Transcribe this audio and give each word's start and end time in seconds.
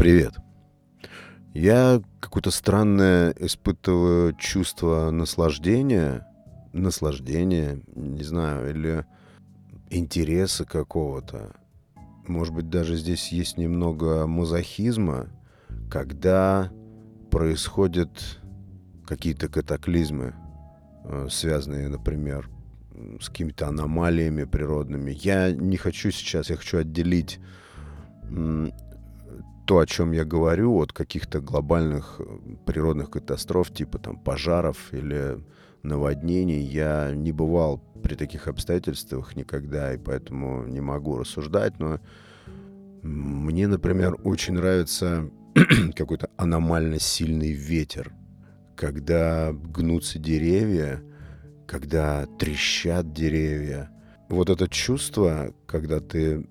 Привет. 0.00 0.32
Я 1.52 2.00
какое-то 2.20 2.50
странное 2.50 3.34
испытываю 3.38 4.32
чувство 4.32 5.10
наслаждения, 5.10 6.26
наслаждения, 6.72 7.82
не 7.94 8.22
знаю, 8.22 8.70
или 8.70 9.04
интереса 9.90 10.64
какого-то. 10.64 11.54
Может 12.26 12.54
быть, 12.54 12.70
даже 12.70 12.96
здесь 12.96 13.30
есть 13.30 13.58
немного 13.58 14.26
мазохизма, 14.26 15.28
когда 15.90 16.72
происходят 17.30 18.40
какие-то 19.06 19.48
катаклизмы, 19.48 20.34
э, 21.04 21.28
связанные, 21.30 21.88
например, 21.90 22.48
с 23.20 23.28
какими-то 23.28 23.68
аномалиями 23.68 24.44
природными. 24.44 25.10
Я 25.10 25.52
не 25.52 25.76
хочу 25.76 26.10
сейчас, 26.10 26.48
я 26.48 26.56
хочу 26.56 26.78
отделить 26.78 27.38
то, 29.70 29.78
о 29.78 29.86
чем 29.86 30.10
я 30.10 30.24
говорю, 30.24 30.78
от 30.78 30.92
каких-то 30.92 31.40
глобальных 31.40 32.16
э, 32.18 32.24
природных 32.66 33.08
катастроф, 33.08 33.72
типа 33.72 34.00
там 34.00 34.18
пожаров 34.18 34.92
или 34.92 35.38
наводнений, 35.84 36.60
я 36.60 37.12
не 37.14 37.30
бывал 37.30 37.80
при 38.02 38.16
таких 38.16 38.48
обстоятельствах 38.48 39.36
никогда, 39.36 39.94
и 39.94 39.96
поэтому 39.96 40.66
не 40.66 40.80
могу 40.80 41.18
рассуждать, 41.18 41.78
но 41.78 42.00
мне, 43.02 43.68
например, 43.68 44.16
очень 44.24 44.54
нравится 44.54 45.30
какой-то 45.94 46.28
аномально 46.36 46.98
сильный 46.98 47.52
ветер, 47.52 48.12
когда 48.74 49.52
гнутся 49.52 50.18
деревья, 50.18 51.00
когда 51.68 52.26
трещат 52.40 53.12
деревья. 53.12 53.88
Вот 54.28 54.50
это 54.50 54.66
чувство, 54.66 55.54
когда 55.68 56.00
ты 56.00 56.44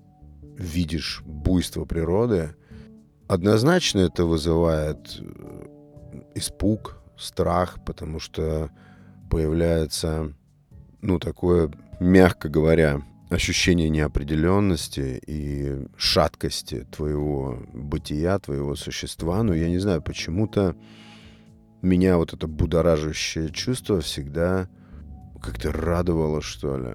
видишь 0.56 1.22
буйство 1.26 1.84
природы, 1.84 2.54
однозначно 3.30 4.00
это 4.00 4.24
вызывает 4.24 5.20
э, 5.20 6.22
испуг, 6.34 6.98
страх, 7.16 7.78
потому 7.86 8.18
что 8.18 8.70
появляется, 9.30 10.32
ну, 11.00 11.20
такое, 11.20 11.70
мягко 12.00 12.48
говоря, 12.48 13.02
ощущение 13.28 13.88
неопределенности 13.88 15.22
и 15.24 15.86
шаткости 15.96 16.84
твоего 16.90 17.62
бытия, 17.72 18.40
твоего 18.40 18.74
существа. 18.74 19.44
Но 19.44 19.54
я 19.54 19.68
не 19.68 19.78
знаю, 19.78 20.02
почему-то 20.02 20.74
меня 21.82 22.16
вот 22.16 22.34
это 22.34 22.48
будоражащее 22.48 23.50
чувство 23.50 24.00
всегда 24.00 24.68
как-то 25.40 25.70
радовало, 25.70 26.42
что 26.42 26.76
ли. 26.76 26.94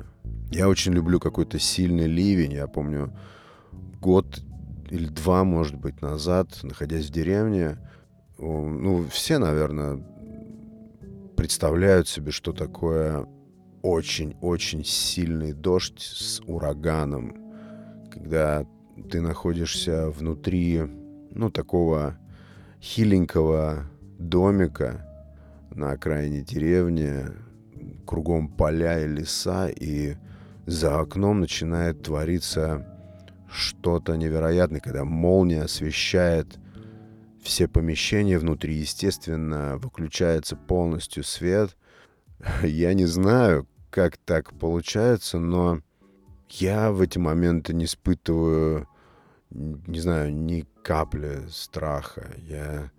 Я 0.51 0.67
очень 0.67 0.91
люблю 0.91 1.21
какой-то 1.21 1.59
сильный 1.59 2.07
ливень. 2.07 2.51
Я 2.51 2.67
помню 2.67 3.13
год 4.01 4.41
или 4.89 5.07
два, 5.07 5.43
может 5.43 5.75
быть, 5.75 6.01
назад, 6.01 6.59
находясь 6.63 7.07
в 7.07 7.11
деревне, 7.11 7.77
ну, 8.37 9.05
все, 9.09 9.37
наверное, 9.37 10.03
представляют 11.35 12.07
себе, 12.07 12.31
что 12.31 12.53
такое 12.53 13.25
очень-очень 13.81 14.83
сильный 14.83 15.53
дождь 15.53 16.01
с 16.01 16.41
ураганом, 16.47 17.35
когда 18.11 18.65
ты 19.09 19.21
находишься 19.21 20.09
внутри, 20.09 20.81
ну, 21.31 21.49
такого 21.49 22.17
хиленького 22.81 23.85
домика 24.17 25.05
на 25.71 25.91
окраине 25.91 26.41
деревни, 26.41 27.25
кругом 28.05 28.47
поля 28.47 29.03
и 29.03 29.07
леса, 29.07 29.67
и 29.67 30.15
за 30.65 30.99
окном 30.99 31.41
начинает 31.41 32.01
твориться 32.03 32.94
что-то 33.55 34.15
невероятное, 34.15 34.79
когда 34.79 35.03
молния 35.03 35.63
освещает 35.63 36.59
все 37.41 37.67
помещения 37.67 38.39
внутри, 38.39 38.75
естественно, 38.75 39.77
выключается 39.77 40.55
полностью 40.55 41.23
свет. 41.23 41.77
Я 42.63 42.93
не 42.93 43.05
знаю, 43.05 43.67
как 43.89 44.17
так 44.17 44.53
получается, 44.53 45.39
но 45.39 45.79
я 46.49 46.91
в 46.91 47.01
эти 47.01 47.17
моменты 47.17 47.73
не 47.73 47.85
испытываю, 47.85 48.87
не 49.49 49.99
знаю, 49.99 50.33
ни 50.33 50.65
капли 50.83 51.43
страха. 51.49 52.35
Я 52.37 52.91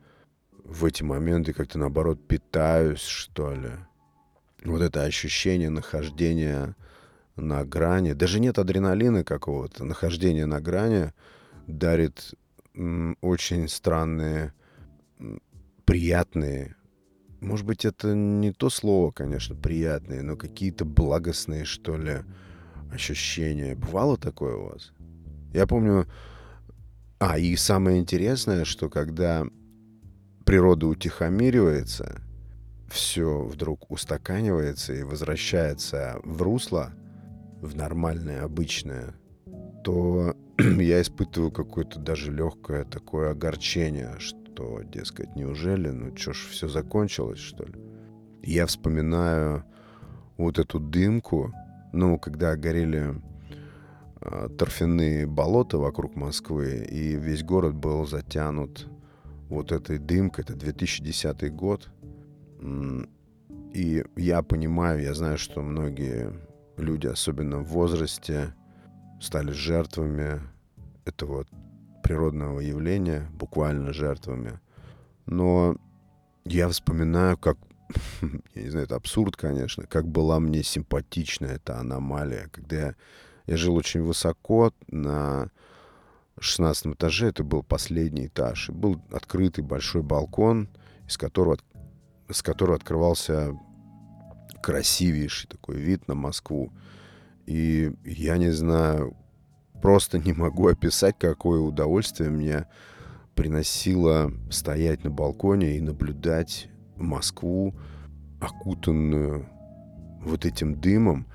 в 0.65 0.85
эти 0.85 1.03
моменты 1.03 1.53
как-то 1.53 1.79
наоборот 1.79 2.27
питаюсь, 2.27 3.03
что 3.03 3.53
ли. 3.53 3.71
Вот 4.65 4.81
это 4.81 5.05
ощущение 5.05 5.71
нахождения 5.71 6.75
на 7.37 7.65
грани, 7.65 8.13
даже 8.13 8.41
нет 8.41 8.59
адреналина 8.59 9.25
какого-то, 9.25 9.85
нахождение 9.85 10.47
на 10.47 10.61
грани 10.61 11.13
дарит 11.67 12.35
очень 13.21 13.69
странные, 13.69 14.53
приятные, 15.85 16.77
может 17.41 17.67
быть, 17.67 17.85
это 17.85 18.15
не 18.15 18.53
то 18.53 18.71
слово, 18.71 19.11
конечно, 19.11 19.55
приятные, 19.55 20.23
но 20.23 20.37
какие-то 20.37 20.85
благостные, 20.85 21.65
что 21.65 21.97
ли, 21.97 22.23
ощущения. 22.91 23.75
Бывало 23.75 24.17
такое 24.17 24.57
у 24.57 24.71
вас? 24.71 24.93
Я 25.53 25.67
помню... 25.67 26.07
А, 27.19 27.39
и 27.39 27.57
самое 27.57 27.99
интересное, 27.99 28.65
что 28.65 28.91
когда 28.91 29.47
природа 30.45 30.87
утихомиривается, 30.87 32.21
все 32.89 33.43
вдруг 33.43 33.91
устаканивается 33.91 34.93
и 34.93 35.03
возвращается 35.03 36.21
в 36.25 36.43
русло, 36.43 36.93
в 37.67 37.77
нормальное, 37.77 38.43
обычное, 38.43 39.15
то 39.85 40.35
я 40.59 41.01
испытываю 41.01 41.51
какое-то 41.51 41.99
даже 41.99 42.33
легкое 42.33 42.85
такое 42.85 43.31
огорчение, 43.31 44.17
что, 44.19 44.83
дескать, 44.83 45.35
неужели, 45.37 45.91
ну 45.91 46.17
что 46.17 46.33
ж, 46.33 46.49
все 46.51 46.69
закончилось, 46.69 47.39
что 47.39 47.65
ли? 47.65 47.75
Я 48.43 48.67
вспоминаю 48.67 49.65
вот 50.37 50.59
эту 50.59 50.79
дымку, 50.79 51.53
ну, 51.93 52.19
когда 52.19 52.57
горели 52.57 53.15
э, 54.21 54.49
торфяные 54.59 55.27
болота 55.27 55.79
вокруг 55.79 56.17
Москвы, 56.17 56.87
и 56.91 57.17
весь 57.17 57.43
город 57.43 57.75
был 57.75 58.07
затянут 58.07 58.89
вот 59.49 59.73
этой 59.73 59.99
дымкой, 59.99 60.45
это 60.45 60.55
2010 60.55 61.53
год. 61.55 61.91
И 63.73 64.05
я 64.17 64.43
понимаю, 64.43 65.03
я 65.03 65.15
знаю, 65.15 65.39
что 65.39 65.63
многие 65.63 66.33
люди, 66.77 67.07
особенно 67.07 67.59
в 67.59 67.69
возрасте, 67.69 68.55
стали 69.21 69.53
жертвами 69.53 70.41
этого 71.05 71.47
природного 72.03 72.61
явления, 72.61 73.29
буквально 73.33 73.93
жертвами. 73.93 74.61
Но 75.27 75.77
я 76.45 76.69
вспоминаю, 76.69 77.37
как, 77.37 77.59
я 78.55 78.63
не 78.63 78.71
знаю, 78.71 78.87
это 78.87 78.97
абсурд, 78.97 79.37
конечно, 79.37 79.87
как 79.87 80.07
была 80.07 80.39
мне 80.39 80.63
симпатична 80.63 81.47
эта 81.47 81.79
аномалия, 81.79 82.49
когда 82.53 82.77
я, 82.77 82.95
я 83.47 83.57
жил 83.57 83.75
очень 83.75 84.03
высоко 84.03 84.73
на 84.89 85.51
16 86.39 86.87
этаже, 86.95 87.29
это 87.29 87.43
был 87.43 87.63
последний 87.63 88.27
этаж, 88.27 88.69
и 88.69 88.73
был 88.73 89.01
открытый 89.11 89.65
большой 89.65 90.03
балкон, 90.03 90.69
из 91.09 91.17
которого, 91.17 91.59
с 92.29 92.43
которого 92.43 92.77
открывался 92.77 93.59
красивейший 94.63 95.49
такой 95.49 95.77
вид 95.77 96.09
на 96.09 96.15
Москву. 96.15 96.73
И 97.47 97.93
я 98.05 98.39
не 98.39 98.51
знаю, 98.51 99.17
просто 99.81 100.19
не 100.19 100.33
могу 100.33 100.69
описать, 100.69 101.17
какое 101.19 101.61
удовольствие 101.61 102.31
мне 102.31 102.67
приносило 103.35 104.33
стоять 104.51 105.05
на 105.05 105.11
балконе 105.11 105.77
и 105.77 105.81
наблюдать 105.81 106.69
Москву, 106.97 107.75
окутанную 108.41 109.49
вот 110.23 110.45
этим 110.45 110.81
дымом. 110.81 111.27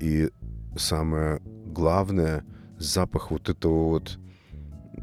И 0.00 0.30
самое 0.76 1.40
главное, 1.66 2.44
запах 2.78 3.30
вот 3.30 3.48
этого 3.48 3.88
вот 3.88 4.18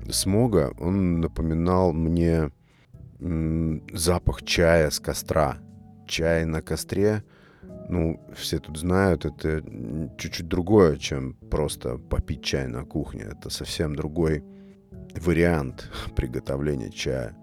смога, 0.09 0.73
он 0.79 1.19
напоминал 1.19 1.93
мне 1.93 2.51
запах 3.19 4.43
чая 4.43 4.89
с 4.89 4.99
костра. 4.99 5.57
Чай 6.07 6.45
на 6.45 6.61
костре 6.61 7.23
ну, 7.89 8.19
все 8.35 8.59
тут 8.59 8.77
знают, 8.77 9.25
это 9.25 9.61
чуть-чуть 10.17 10.47
другое, 10.47 10.97
чем 10.97 11.33
просто 11.49 11.97
попить 11.97 12.43
чай 12.43 12.67
на 12.67 12.83
кухне. 12.83 13.27
Это 13.31 13.49
совсем 13.49 13.95
другой 13.95 14.43
вариант 15.15 15.89
приготовления 16.15 16.89
чая. 16.89 17.35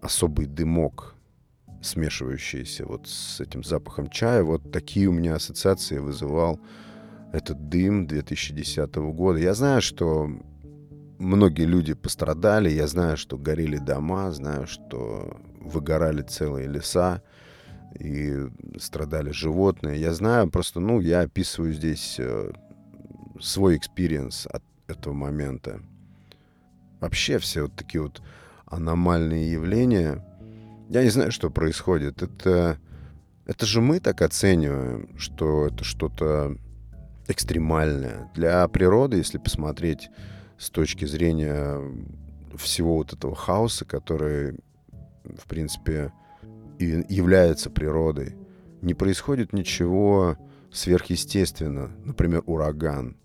Особый 0.00 0.46
дымок, 0.46 1.14
смешивающийся 1.82 2.86
вот 2.86 3.08
с 3.08 3.40
этим 3.40 3.62
запахом 3.62 4.08
чая. 4.08 4.42
Вот 4.42 4.72
такие 4.72 5.08
у 5.08 5.12
меня 5.12 5.34
ассоциации 5.34 5.98
вызывал 5.98 6.60
этот 7.32 7.68
дым 7.68 8.06
2010 8.06 8.94
года. 8.94 9.38
Я 9.38 9.54
знаю, 9.54 9.82
что 9.82 10.30
многие 11.18 11.66
люди 11.66 11.94
пострадали, 11.94 12.70
я 12.70 12.86
знаю, 12.86 13.16
что 13.16 13.36
горели 13.36 13.78
дома, 13.78 14.30
знаю, 14.32 14.66
что 14.66 15.40
выгорали 15.60 16.22
целые 16.22 16.68
леса 16.68 17.22
и 17.98 18.48
страдали 18.78 19.30
животные. 19.30 20.00
Я 20.00 20.12
знаю, 20.14 20.50
просто, 20.50 20.80
ну, 20.80 21.00
я 21.00 21.20
описываю 21.20 21.72
здесь 21.72 22.16
э, 22.18 22.52
свой 23.40 23.76
experience 23.76 24.46
от 24.46 24.62
этого 24.86 25.14
момента. 25.14 25.80
Вообще 27.00 27.38
все 27.38 27.62
вот 27.62 27.76
такие 27.76 28.02
вот 28.02 28.22
аномальные 28.66 29.52
явления. 29.52 30.24
Я 30.88 31.02
не 31.02 31.10
знаю, 31.10 31.30
что 31.32 31.50
происходит. 31.50 32.22
Это, 32.22 32.78
это 33.46 33.66
же 33.66 33.80
мы 33.80 34.00
так 34.00 34.22
оцениваем, 34.22 35.08
что 35.18 35.66
это 35.66 35.84
что-то 35.84 36.56
экстремальное. 37.28 38.30
Для 38.34 38.66
природы, 38.68 39.18
если 39.18 39.38
посмотреть 39.38 40.08
с 40.58 40.70
точки 40.70 41.04
зрения 41.04 41.80
всего 42.56 42.96
вот 42.96 43.12
этого 43.12 43.34
хаоса, 43.34 43.84
который, 43.84 44.58
в 45.24 45.46
принципе, 45.48 46.12
является 46.78 47.70
природой, 47.70 48.36
не 48.82 48.94
происходит 48.94 49.52
ничего 49.52 50.36
сверхъестественно. 50.72 51.90
Например, 52.04 52.42
ураган. 52.46 53.16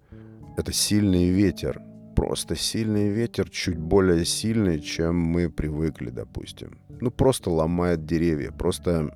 Это 0.58 0.72
сильный 0.72 1.30
ветер. 1.30 1.82
Просто 2.16 2.56
сильный 2.56 3.10
ветер, 3.10 3.50
чуть 3.50 3.78
более 3.78 4.26
сильный, 4.26 4.80
чем 4.80 5.16
мы 5.18 5.50
привыкли, 5.50 6.10
допустим. 6.10 6.78
Ну, 7.00 7.12
просто 7.12 7.50
ломает 7.50 8.06
деревья, 8.06 8.52
просто 8.52 9.16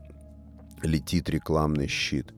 летит 0.82 1.30
рекламный 1.30 1.88
щит. 1.88 2.34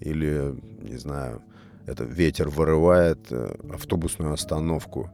Или, 0.00 0.54
не 0.82 0.96
знаю, 0.96 1.42
это 1.86 2.04
ветер 2.04 2.48
вырывает 2.48 3.30
э, 3.30 3.56
автобусную 3.72 4.32
остановку. 4.32 5.10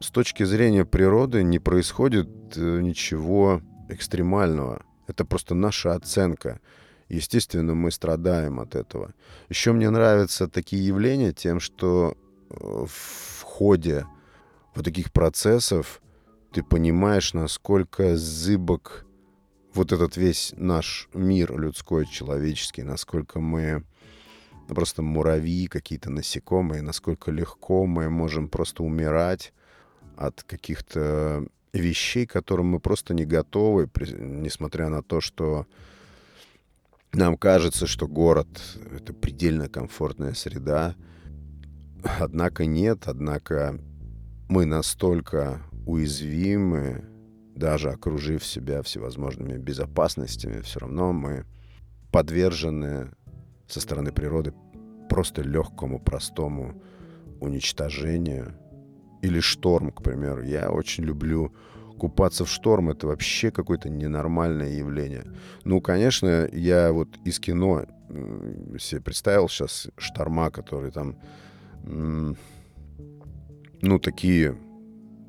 С 0.00 0.10
точки 0.10 0.44
зрения 0.44 0.84
природы 0.84 1.42
не 1.42 1.58
происходит 1.58 2.28
э, 2.56 2.80
ничего 2.80 3.62
экстремального. 3.88 4.82
Это 5.08 5.24
просто 5.24 5.56
наша 5.56 5.94
оценка. 5.94 6.60
Естественно, 7.08 7.74
мы 7.74 7.90
страдаем 7.90 8.60
от 8.60 8.76
этого. 8.76 9.14
Еще 9.48 9.72
мне 9.72 9.90
нравятся 9.90 10.46
такие 10.46 10.86
явления 10.86 11.32
тем, 11.32 11.58
что 11.58 12.16
э, 12.50 12.54
в 12.86 13.42
ходе 13.42 14.06
вот 14.74 14.84
таких 14.84 15.10
процессов 15.10 16.00
ты 16.52 16.62
понимаешь, 16.62 17.34
насколько 17.34 18.16
зыбок 18.16 19.06
вот 19.72 19.92
этот 19.92 20.16
весь 20.16 20.52
наш 20.56 21.08
мир 21.14 21.58
людской, 21.58 22.06
человеческий, 22.06 22.82
насколько 22.82 23.40
мы 23.40 23.84
просто 24.66 25.02
муравьи, 25.02 25.66
какие-то 25.66 26.10
насекомые, 26.10 26.82
насколько 26.82 27.30
легко 27.30 27.86
мы 27.86 28.10
можем 28.10 28.48
просто 28.48 28.82
умирать 28.82 29.54
от 30.16 30.42
каких-то 30.42 31.46
вещей, 31.72 32.26
к 32.26 32.32
которым 32.32 32.66
мы 32.66 32.80
просто 32.80 33.14
не 33.14 33.24
готовы, 33.24 33.88
несмотря 34.18 34.88
на 34.88 35.02
то, 35.02 35.20
что 35.20 35.66
нам 37.12 37.36
кажется, 37.36 37.86
что 37.86 38.06
город— 38.06 38.48
это 38.92 39.12
предельно 39.12 39.68
комфортная 39.68 40.34
среда. 40.34 40.94
Однако 42.20 42.66
нет, 42.66 43.04
однако 43.06 43.80
мы 44.48 44.66
настолько 44.66 45.62
уязвимы, 45.86 47.04
даже 47.54 47.90
окружив 47.90 48.44
себя 48.44 48.82
всевозможными 48.82 49.58
безопасностями, 49.58 50.60
все 50.60 50.80
равно 50.80 51.12
мы 51.12 51.44
подвержены 52.12 53.10
со 53.66 53.80
стороны 53.80 54.12
природы 54.12 54.54
просто 55.08 55.42
легкому, 55.42 55.98
простому 55.98 56.80
уничтожению. 57.40 58.54
Или 59.22 59.40
шторм, 59.40 59.90
к 59.90 60.02
примеру. 60.02 60.42
Я 60.42 60.70
очень 60.70 61.04
люблю 61.04 61.52
купаться 61.98 62.44
в 62.44 62.48
шторм. 62.48 62.90
Это 62.90 63.06
вообще 63.08 63.50
какое-то 63.50 63.88
ненормальное 63.88 64.70
явление. 64.70 65.24
Ну, 65.64 65.80
конечно, 65.80 66.48
я 66.52 66.92
вот 66.92 67.08
из 67.24 67.40
кино 67.40 67.84
себе 68.78 69.00
представил 69.00 69.48
сейчас 69.48 69.88
шторма, 69.96 70.50
которые 70.50 70.92
там, 70.92 71.16
ну, 73.82 73.98
такие, 73.98 74.56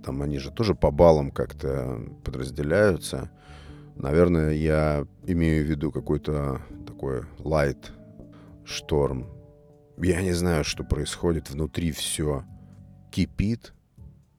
там 0.05 0.21
они 0.21 0.37
же 0.37 0.51
тоже 0.51 0.75
по 0.75 0.91
баллам 0.91 1.31
как-то 1.31 1.99
подразделяются. 2.23 3.31
Наверное, 3.95 4.53
я 4.53 5.05
имею 5.25 5.65
в 5.65 5.69
виду 5.69 5.91
какой-то 5.91 6.61
такой 6.87 7.23
light 7.39 7.91
шторм. 8.63 9.27
Я 9.97 10.21
не 10.21 10.31
знаю, 10.31 10.63
что 10.63 10.83
происходит 10.85 11.49
внутри, 11.49 11.91
все 11.91 12.45
кипит. 13.11 13.73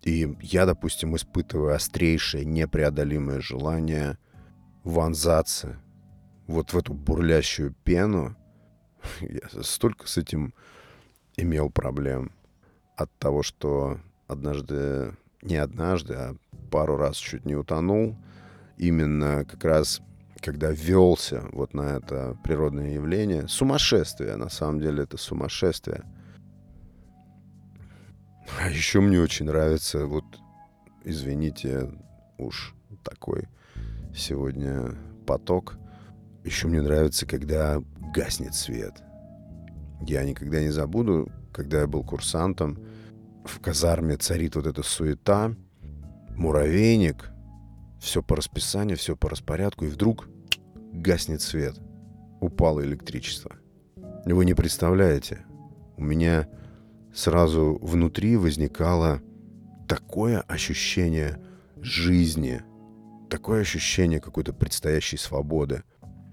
И 0.03 0.37
я, 0.41 0.67
допустим, 0.67 1.15
испытываю 1.17 1.75
острейшее, 1.75 2.45
непреодолимое 2.45 3.41
желание 3.41 4.19
вонзаться 4.83 5.81
вот 6.47 6.73
в 6.73 6.79
эту 6.79 6.95
бурлящую 6.95 7.75
пену. 7.85 8.35
Я 9.21 9.63
столько 9.63 10.09
с 10.09 10.17
этим 10.17 10.55
имел 11.37 11.71
проблем 11.71 12.33
от 12.97 13.11
того, 13.19 13.43
что 13.43 14.01
однажды, 14.27 15.17
не 15.43 15.57
однажды, 15.57 16.15
а 16.15 16.37
пару 16.71 16.97
раз 16.97 17.17
чуть 17.17 17.45
не 17.45 17.55
утонул. 17.55 18.17
Именно 18.79 19.45
как 19.45 19.65
раз 19.65 20.01
когда 20.41 20.71
велся 20.71 21.45
вот 21.53 21.75
на 21.75 21.97
это 21.97 22.37
природное 22.43 22.95
явление, 22.95 23.47
сумасшествие, 23.49 24.37
на 24.37 24.49
самом 24.49 24.81
деле 24.81 25.05
это 25.05 25.17
сумасшествие. 25.17 26.05
А 28.59 28.69
еще 28.69 29.01
мне 29.01 29.21
очень 29.21 29.47
нравится, 29.47 30.07
вот, 30.07 30.25
извините, 31.05 31.91
уж 32.39 32.75
такой 33.03 33.49
сегодня 34.15 34.97
поток. 35.27 35.77
Еще 36.45 36.69
мне 36.69 36.81
нравится, 36.83 37.27
когда 37.27 37.83
гаснет 38.15 38.55
свет. 38.55 39.03
Я 40.01 40.25
никогда 40.25 40.61
не 40.61 40.71
забуду, 40.71 41.31
когда 41.53 41.81
я 41.81 41.87
был 41.87 42.03
курсантом, 42.03 42.79
в 43.45 43.61
казарме 43.61 44.17
царит 44.17 44.57
вот 44.57 44.67
эта 44.67 44.83
суета, 44.83 45.55
муравейник, 46.31 47.31
все 48.01 48.23
по 48.23 48.37
расписанию, 48.37 48.97
все 48.97 49.17
по 49.17 49.29
распорядку, 49.29 49.85
и 49.85 49.89
вдруг 49.89 50.29
гаснет 50.93 51.43
свет. 51.43 51.79
Упало 52.41 52.83
электричество. 52.85 53.57
Вы 54.25 54.45
не 54.45 54.55
представляете, 54.55 55.45
у 55.97 56.03
меня 56.03 56.49
сразу 57.15 57.79
внутри 57.81 58.37
возникало 58.37 59.21
такое 59.89 60.41
ощущение 60.43 61.39
жизни, 61.81 62.63
такое 63.29 63.63
ощущение 63.63 64.21
какой-то 64.21 64.53
предстоящей 64.53 65.17
свободы. 65.17 65.83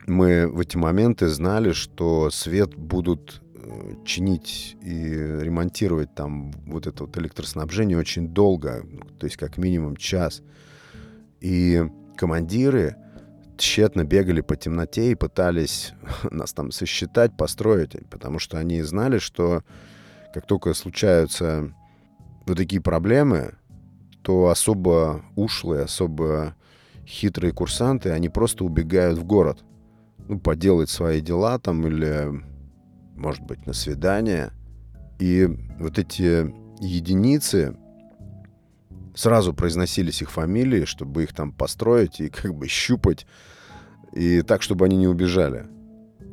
Мы 0.06 0.48
в 0.48 0.60
эти 0.60 0.78
моменты 0.78 1.28
знали, 1.28 1.72
что 1.74 2.30
свет 2.30 2.76
будут 2.76 3.42
э, 3.56 3.96
чинить 4.06 4.78
и 4.82 5.04
ремонтировать 5.42 6.16
там 6.16 6.52
вот 6.66 6.88
это 6.88 7.04
вот 7.06 7.18
электроснабжение 7.18 7.98
очень 7.98 8.30
долго, 8.30 8.86
то 9.20 9.26
есть 9.26 9.38
как 9.38 9.58
минимум 9.58 9.98
час. 9.98 10.42
И 11.42 11.84
командиры 12.16 12.96
тщетно 13.58 14.06
бегали 14.06 14.42
по 14.42 14.56
темноте 14.56 15.12
и 15.12 15.16
пытались 15.16 15.94
нас 16.32 16.54
там 16.54 16.72
сосчитать, 16.72 17.36
построить, 17.36 17.96
потому 18.10 18.40
что 18.40 18.58
они 18.58 18.82
знали, 18.84 19.18
что 19.18 19.64
как 20.38 20.46
только 20.46 20.76
случаются 20.76 21.74
вот 22.46 22.58
такие 22.58 22.80
проблемы, 22.80 23.56
то 24.22 24.50
особо 24.50 25.26
ушлые, 25.36 25.86
особо 25.86 26.54
хитрые 27.08 27.54
курсанты, 27.54 28.12
они 28.12 28.30
просто 28.30 28.64
убегают 28.64 29.18
в 29.18 29.24
город. 29.24 29.64
Ну, 30.28 30.40
поделать 30.40 30.92
свои 30.92 31.22
дела 31.22 31.58
там 31.58 31.88
или, 31.88 32.30
может 33.16 33.46
быть, 33.48 33.66
на 33.66 33.74
свидание. 33.74 34.52
И 35.18 35.50
вот 35.80 35.98
эти 35.98 36.54
единицы, 36.84 37.76
сразу 39.16 39.56
произносились 39.56 40.22
их 40.22 40.30
фамилии, 40.30 40.86
чтобы 40.86 41.24
их 41.24 41.34
там 41.34 41.52
построить 41.52 42.20
и 42.20 42.30
как 42.30 42.54
бы 42.54 42.68
щупать, 42.68 43.26
и 44.14 44.44
так, 44.44 44.62
чтобы 44.62 44.86
они 44.86 44.98
не 44.98 45.08
убежали. 45.08 45.66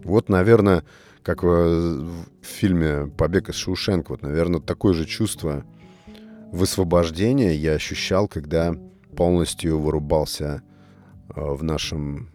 Вот, 0.05 0.29
наверное, 0.29 0.85
как 1.25 1.43
в 1.43 2.27
фильме 2.43 3.07
«Побег 3.07 3.49
из 3.49 3.55
Шоушенка», 3.55 4.11
вот, 4.11 4.23
наверное, 4.23 4.61
такое 4.61 4.93
же 4.93 5.07
чувство 5.07 5.65
высвобождения 6.53 7.55
я 7.55 7.73
ощущал, 7.73 8.29
когда 8.29 8.77
полностью 9.17 9.81
вырубался 9.81 10.63
э, 11.35 11.41
в 11.41 11.65
нашем 11.65 12.29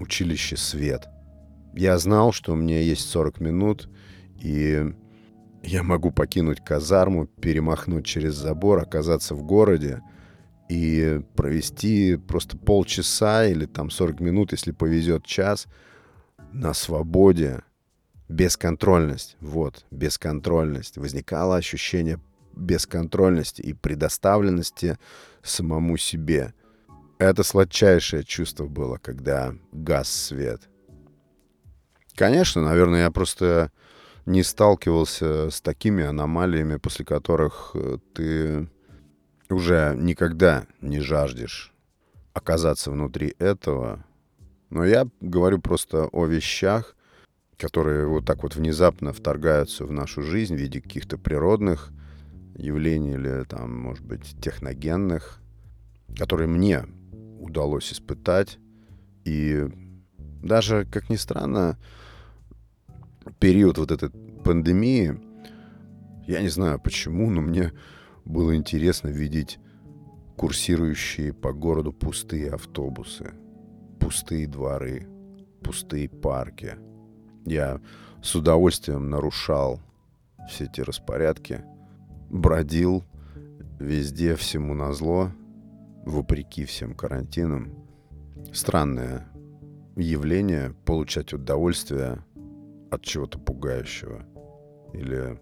училище 0.00 0.56
свет. 0.56 1.06
Я 1.72 1.96
знал, 1.98 2.32
что 2.32 2.52
у 2.52 2.56
меня 2.56 2.80
есть 2.80 3.08
40 3.08 3.40
минут, 3.40 3.88
и 4.42 4.84
я 5.62 5.82
могу 5.84 6.10
покинуть 6.10 6.64
казарму, 6.64 7.26
перемахнуть 7.26 8.06
через 8.06 8.34
забор, 8.34 8.80
оказаться 8.80 9.34
в 9.36 9.44
городе 9.44 10.02
и 10.68 11.20
провести 11.36 12.16
просто 12.16 12.58
полчаса 12.58 13.46
или 13.46 13.66
там 13.66 13.90
40 13.90 14.18
минут, 14.20 14.52
если 14.52 14.72
повезет 14.72 15.24
час, 15.24 15.68
на 16.52 16.74
свободе, 16.74 17.62
бесконтрольность. 18.28 19.36
Вот, 19.40 19.84
бесконтрольность. 19.90 20.98
Возникало 20.98 21.56
ощущение 21.56 22.20
бесконтрольности 22.54 23.60
и 23.60 23.72
предоставленности 23.72 24.98
самому 25.42 25.96
себе. 25.96 26.54
Это 27.18 27.42
сладчайшее 27.42 28.24
чувство 28.24 28.66
было, 28.66 28.98
когда 28.98 29.54
газ 29.72 30.08
свет. 30.08 30.68
Конечно, 32.14 32.62
наверное, 32.62 33.02
я 33.02 33.10
просто 33.10 33.70
не 34.24 34.42
сталкивался 34.42 35.50
с 35.50 35.60
такими 35.60 36.04
аномалиями, 36.04 36.76
после 36.76 37.04
которых 37.04 37.72
э, 37.74 37.98
ты 38.14 38.68
уже 39.48 39.94
никогда 39.96 40.66
не 40.80 41.00
жаждешь 41.00 41.72
оказаться 42.32 42.90
внутри 42.90 43.34
этого. 43.38 44.04
Но 44.68 44.84
я 44.84 45.06
говорю 45.20 45.60
просто 45.60 46.06
о 46.06 46.26
вещах, 46.26 46.95
которые 47.58 48.06
вот 48.06 48.26
так 48.26 48.42
вот 48.42 48.54
внезапно 48.54 49.12
вторгаются 49.12 49.84
в 49.84 49.92
нашу 49.92 50.22
жизнь 50.22 50.54
в 50.54 50.58
виде 50.58 50.80
каких-то 50.80 51.16
природных 51.16 51.92
явлений 52.54 53.14
или 53.14 53.44
там, 53.44 53.74
может 53.78 54.04
быть, 54.04 54.36
техногенных, 54.40 55.40
которые 56.16 56.48
мне 56.48 56.84
удалось 57.40 57.92
испытать. 57.92 58.58
И 59.24 59.66
даже, 60.42 60.86
как 60.90 61.10
ни 61.10 61.16
странно, 61.16 61.78
период 63.38 63.78
вот 63.78 63.90
этой 63.90 64.10
пандемии, 64.10 65.20
я 66.26 66.42
не 66.42 66.48
знаю 66.48 66.78
почему, 66.80 67.30
но 67.30 67.40
мне 67.40 67.72
было 68.24 68.54
интересно 68.56 69.08
видеть 69.08 69.58
курсирующие 70.36 71.32
по 71.32 71.52
городу 71.52 71.92
пустые 71.92 72.50
автобусы, 72.50 73.32
пустые 73.98 74.46
дворы, 74.46 75.08
пустые 75.62 76.08
парки. 76.08 76.76
Я 77.46 77.80
с 78.22 78.34
удовольствием 78.34 79.08
нарушал 79.08 79.80
все 80.48 80.64
эти 80.64 80.80
распорядки, 80.80 81.64
бродил 82.28 83.04
везде 83.78 84.34
всему 84.34 84.74
назло, 84.74 85.30
вопреки 86.04 86.64
всем 86.64 86.94
карантинам. 86.94 87.72
Странное 88.52 89.28
явление 89.94 90.74
получать 90.84 91.32
удовольствие 91.32 92.24
от 92.90 93.02
чего-то 93.02 93.38
пугающего 93.38 94.24
или 94.92 95.40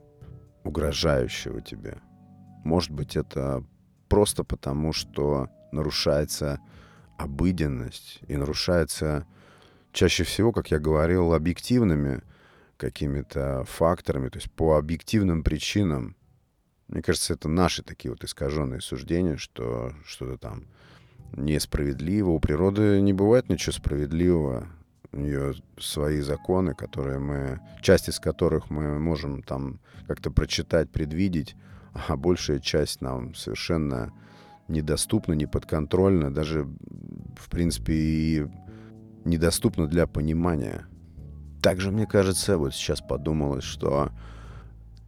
угрожающего 0.63 1.63
тебе. 1.63 1.99
Может 2.65 2.91
быть, 2.91 3.17
это 3.17 3.65
просто 4.09 4.45
потому, 4.45 4.93
что 4.93 5.49
нарушается 5.73 6.61
обыденность 7.17 8.21
и 8.29 8.37
нарушается 8.37 9.27
чаще 9.95 10.25
всего, 10.25 10.53
как 10.53 10.71
я 10.71 10.79
говорил, 10.79 11.33
объективными 11.33 12.23
какими-то 12.77 13.65
факторами, 13.65 14.29
то 14.29 14.39
есть 14.39 14.51
по 14.51 14.77
объективным 14.77 15.43
причинам. 15.43 16.17
Мне 16.89 17.01
кажется, 17.01 17.33
это 17.33 17.49
наши 17.49 17.83
такие 17.83 18.11
вот 18.11 18.25
искаженные 18.25 18.81
суждения, 18.81 19.37
что 19.37 19.95
что-то 20.05 20.37
там 20.37 20.65
несправедливо. 21.33 22.31
У 22.31 22.41
природы 22.41 23.01
не 23.01 23.13
бывает 23.13 23.49
ничего 23.49 23.73
справедливого. 23.73 24.69
У 25.13 25.19
нее 25.19 25.55
свои 25.79 26.21
законы, 26.21 26.75
которые 26.75 27.21
мы, 27.21 27.61
часть 27.81 28.09
из 28.09 28.19
которых 28.19 28.71
мы 28.71 28.99
можем 28.99 29.43
там 29.43 29.79
как-то 30.09 30.33
прочитать, 30.33 30.91
предвидеть, 30.91 31.55
а 31.93 32.17
большая 32.17 32.59
часть 32.59 33.01
нам 33.01 33.35
совершенно 33.35 34.13
недоступна, 34.67 35.35
неподконтрольна, 35.35 36.35
даже, 36.35 36.69
в 37.37 37.49
принципе, 37.49 37.93
и 37.95 38.47
недоступна 39.25 39.87
для 39.87 40.07
понимания. 40.07 40.87
Также, 41.63 41.91
мне 41.91 42.07
кажется, 42.07 42.59
вот 42.59 42.75
сейчас 42.75 43.01
подумалось, 43.01 43.65
что 43.65 44.11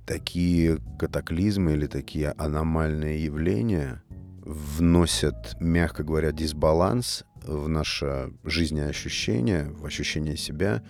такие 0.07 0.79
катаклизмы 0.99 1.73
или 1.73 1.87
такие 1.87 2.31
аномальные 2.33 3.25
явления 3.25 4.03
вносят, 4.45 5.57
мягко 5.61 6.05
говоря, 6.05 6.33
дисбаланс 6.33 7.25
в 7.45 7.69
наше 7.69 8.33
жизнеощущение, 8.45 9.71
в 9.71 9.85
ощущение 9.85 10.37
себя. 10.37 10.83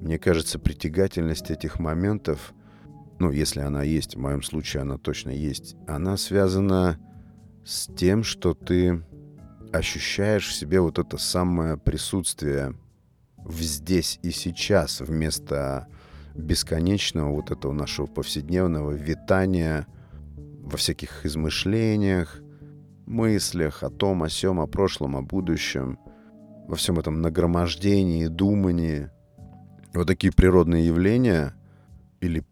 Мне 0.00 0.18
кажется, 0.18 0.58
притягательность 0.58 1.50
этих 1.50 1.78
моментов 1.78 2.54
ну, 3.18 3.32
если 3.32 3.60
она 3.60 3.82
есть, 3.82 4.14
в 4.14 4.20
моем 4.20 4.42
случае 4.42 4.82
она 4.82 4.96
точно 4.96 5.30
есть, 5.30 5.76
она 5.86 6.16
связана 6.16 6.98
с 7.64 7.86
тем, 7.94 8.22
что 8.22 8.54
ты 8.54 9.02
ощущаешь 9.72 10.48
в 10.48 10.54
себе 10.54 10.80
вот 10.80 10.98
это 10.98 11.18
самое 11.18 11.76
присутствие 11.76 12.74
в 13.36 13.60
здесь 13.62 14.18
и 14.22 14.30
сейчас 14.30 15.00
вместо 15.00 15.88
бесконечного 16.34 17.32
вот 17.32 17.50
этого 17.50 17.72
нашего 17.72 18.06
повседневного 18.06 18.92
витания 18.92 19.86
во 20.36 20.76
всяких 20.76 21.24
измышлениях, 21.24 22.40
мыслях 23.06 23.82
о 23.82 23.90
том, 23.90 24.22
о 24.22 24.28
сем, 24.28 24.60
о 24.60 24.66
прошлом, 24.66 25.16
о 25.16 25.22
будущем, 25.22 25.98
во 26.68 26.76
всем 26.76 26.98
этом 26.98 27.22
нагромождении, 27.22 28.26
думании. 28.26 29.10
Вот 29.94 30.06
такие 30.06 30.32
природные 30.32 30.86
явления 30.86 31.54
или 32.20 32.44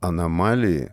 аномалии 0.00 0.92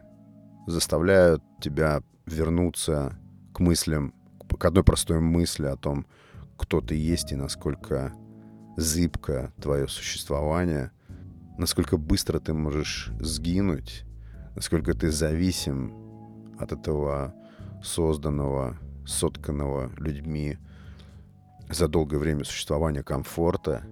заставляют 0.66 1.44
тебя 1.60 2.02
вернуться 2.26 3.20
к 3.54 3.60
мыслям, 3.60 4.14
к 4.60 4.66
одной 4.66 4.84
простой 4.84 5.22
мысли 5.22 5.66
о 5.66 5.78
том, 5.78 6.06
кто 6.58 6.82
ты 6.82 6.94
есть 6.96 7.32
и 7.32 7.36
насколько 7.36 8.14
зыбко 8.76 9.54
твое 9.62 9.88
существование, 9.88 10.92
насколько 11.58 11.96
быстро 11.98 12.40
ты 12.40 12.54
можешь 12.54 13.10
сгинуть, 13.22 14.04
насколько 14.56 14.94
ты 14.94 15.12
зависим 15.12 15.94
от 16.60 16.74
этого 16.74 17.34
созданного, 17.82 18.78
сотканного 19.06 19.92
людьми 19.98 20.58
за 21.70 21.88
долгое 21.88 22.18
время 22.18 22.44
существования 22.44 23.02
комфорта, 23.02 23.84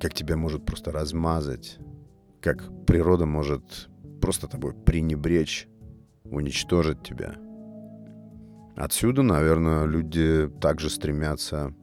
как 0.00 0.14
тебя 0.14 0.36
может 0.36 0.64
просто 0.64 0.92
размазать, 0.92 1.78
как 2.40 2.86
природа 2.86 3.26
может 3.26 3.88
просто 4.20 4.46
тобой 4.46 4.72
пренебречь, 4.72 5.68
уничтожить 6.24 7.02
тебя. 7.02 7.45
Отсюда, 8.76 9.22
наверное, 9.22 9.86
люди 9.86 10.50
также 10.60 10.90
стремятся, 10.90 11.74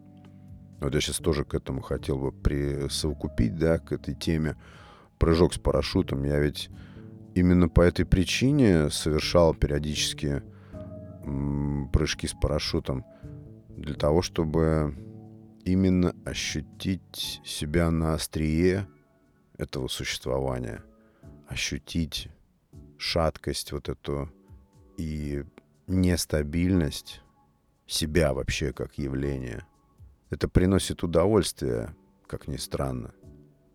вот 0.79 0.93
я 0.93 1.01
сейчас 1.01 1.17
тоже 1.17 1.43
к 1.43 1.55
этому 1.55 1.81
хотел 1.81 2.19
бы 2.19 2.31
присовокупить, 2.31 3.55
да, 3.55 3.79
к 3.79 3.91
этой 3.91 4.13
теме, 4.13 4.55
прыжок 5.17 5.53
с 5.53 5.57
парашютом. 5.57 6.23
Я 6.23 6.39
ведь 6.39 6.69
именно 7.33 7.67
по 7.67 7.81
этой 7.81 8.05
причине 8.05 8.89
совершал 8.91 9.55
периодически 9.55 10.43
прыжки 11.91 12.27
с 12.27 12.33
парашютом 12.33 13.05
для 13.69 13.95
того, 13.95 14.21
чтобы 14.21 14.95
именно 15.65 16.13
ощутить 16.25 17.41
себя 17.43 17.89
на 17.89 18.13
острие 18.13 18.87
этого 19.57 19.87
существования– 19.87 20.83
ощутить 21.47 22.29
шаткость 22.97 23.71
вот 23.71 23.89
эту 23.89 24.29
и 24.97 25.43
нестабильность 25.87 27.21
себя 27.85 28.33
вообще 28.33 28.73
как 28.73 28.97
явление. 28.97 29.65
Это 30.29 30.47
приносит 30.47 31.03
удовольствие, 31.03 31.95
как 32.27 32.47
ни 32.47 32.57
странно. 32.57 33.13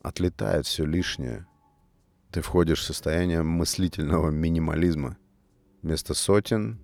Отлетает 0.02 0.66
все 0.66 0.84
лишнее. 0.84 1.46
Ты 2.30 2.40
входишь 2.40 2.80
в 2.80 2.84
состояние 2.84 3.42
мыслительного 3.42 4.30
минимализма. 4.30 5.16
Вместо 5.82 6.14
сотен 6.14 6.80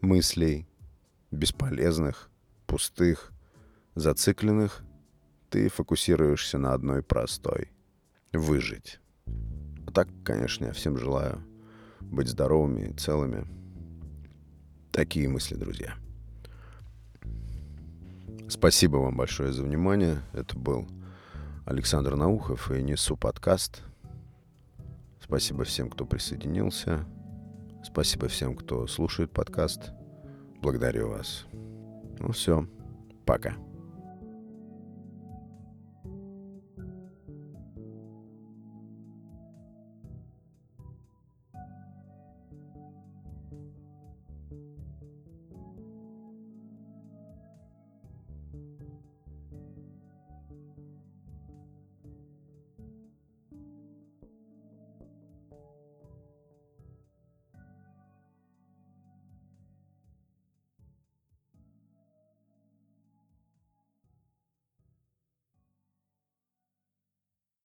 мыслей, 0.00 0.68
бесполезных, 1.30 2.30
пустых, 2.66 3.32
зацикленных, 3.94 4.82
ты 5.50 5.68
фокусируешься 5.68 6.58
на 6.58 6.74
одной 6.74 7.02
простой— 7.02 7.70
выжить 8.32 9.00
так, 9.94 10.08
конечно, 10.24 10.66
я 10.66 10.72
всем 10.72 10.98
желаю 10.98 11.40
быть 12.00 12.28
здоровыми 12.28 12.88
и 12.88 12.92
целыми. 12.92 13.46
Такие 14.94 15.28
мысли, 15.28 15.56
друзья. 15.56 15.96
Спасибо 18.48 18.98
вам 18.98 19.16
большое 19.16 19.52
за 19.52 19.64
внимание. 19.64 20.22
Это 20.32 20.56
был 20.56 20.86
Александр 21.66 22.14
Наухов 22.14 22.70
и 22.70 22.80
Несу 22.80 23.16
подкаст. 23.16 23.82
Спасибо 25.20 25.64
всем, 25.64 25.90
кто 25.90 26.06
присоединился. 26.06 27.04
Спасибо 27.82 28.28
всем, 28.28 28.54
кто 28.54 28.86
слушает 28.86 29.32
подкаст. 29.32 29.90
Благодарю 30.62 31.08
вас. 31.08 31.44
Ну 32.20 32.30
все, 32.30 32.68
пока. 33.26 33.56